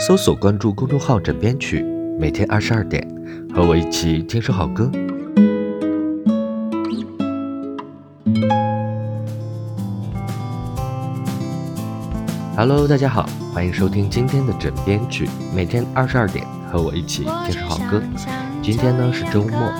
[0.00, 1.84] 搜索关注公众号“枕边曲”，
[2.18, 3.06] 每天二十二点，
[3.54, 4.90] 和我一起听首好歌。
[12.56, 18.02] Hello，大家好，欢迎收听今天的枕边曲，每天二十二点，和我一起听首好歌。
[18.62, 19.70] 今天呢是周末，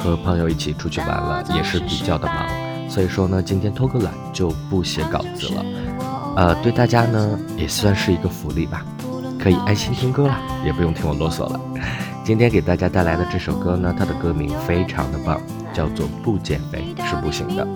[0.00, 5.64] 和朋友一起出去玩了，也是比较的忙，所以说呢，今天偷个懒就不写稿子了。
[6.36, 8.84] 呃，对大家呢也算是一个福利吧。
[9.42, 11.60] 可以安心听歌了，也不用听我啰嗦了。
[12.22, 15.40] 今天给大家带来的这首歌呢，它的歌名非常的棒，
[15.74, 17.66] 叫做《不减肥是不行的》。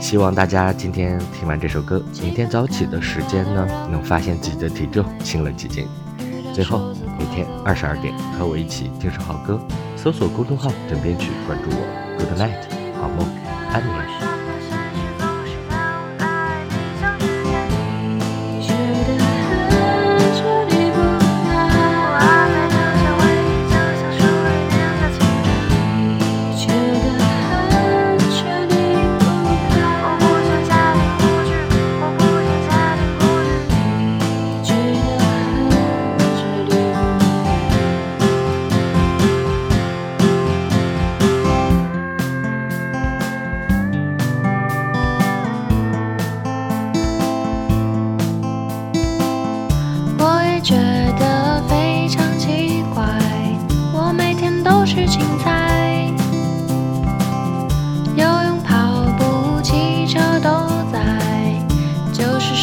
[0.00, 5.84] 希望大家今天听完这首歌，明天早起的时间呢，能发现自己的体重轻了几斤。
[6.54, 9.58] 最后，每天二十二点和我一起听首好歌，
[9.96, 11.82] 搜索公众号“枕边曲”，关注我。
[12.18, 13.26] Good night，好梦，
[13.72, 14.31] 安眠。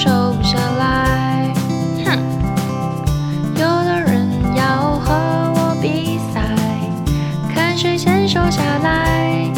[0.01, 1.53] 瘦不下来，
[2.05, 2.17] 哼，
[3.55, 5.13] 有的人要和
[5.55, 6.41] 我比赛，
[7.53, 9.51] 看谁先瘦下来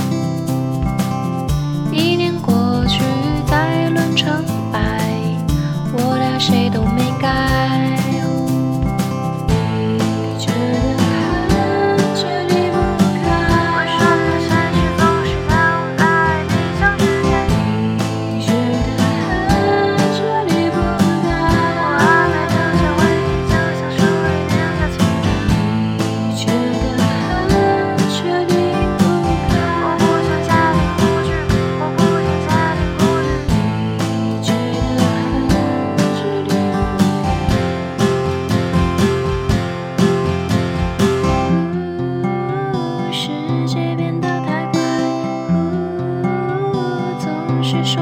[1.91, 3.03] 一年过去，
[3.45, 4.79] 再论成败，
[5.93, 7.00] 我俩谁都没改。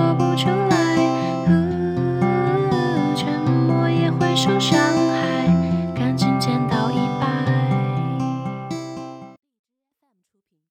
[0.09, 0.68] 说不出